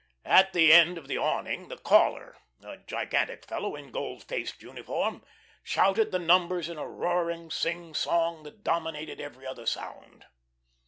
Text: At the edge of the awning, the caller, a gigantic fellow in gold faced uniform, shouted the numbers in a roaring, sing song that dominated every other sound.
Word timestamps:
At 0.25 0.53
the 0.53 0.73
edge 0.73 0.97
of 0.97 1.07
the 1.07 1.19
awning, 1.19 1.67
the 1.67 1.77
caller, 1.77 2.35
a 2.63 2.77
gigantic 2.87 3.45
fellow 3.45 3.75
in 3.75 3.91
gold 3.91 4.23
faced 4.23 4.63
uniform, 4.63 5.23
shouted 5.61 6.11
the 6.11 6.17
numbers 6.17 6.69
in 6.69 6.79
a 6.79 6.87
roaring, 6.89 7.51
sing 7.51 7.93
song 7.93 8.41
that 8.41 8.63
dominated 8.63 9.21
every 9.21 9.45
other 9.45 9.67
sound. 9.67 10.25